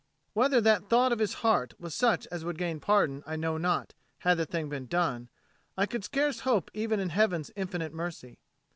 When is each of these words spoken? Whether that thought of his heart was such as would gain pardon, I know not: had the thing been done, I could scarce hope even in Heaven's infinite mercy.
Whether 0.33 0.59
that 0.61 0.89
thought 0.89 1.11
of 1.11 1.19
his 1.19 1.35
heart 1.45 1.79
was 1.79 1.93
such 1.93 2.25
as 2.31 2.43
would 2.43 2.57
gain 2.57 2.79
pardon, 2.79 3.21
I 3.27 3.35
know 3.35 3.59
not: 3.59 3.93
had 4.21 4.33
the 4.39 4.47
thing 4.47 4.67
been 4.67 4.87
done, 4.87 5.29
I 5.77 5.85
could 5.85 6.03
scarce 6.03 6.39
hope 6.39 6.71
even 6.73 6.99
in 6.99 7.09
Heaven's 7.09 7.51
infinite 7.55 7.93
mercy. 7.93 8.39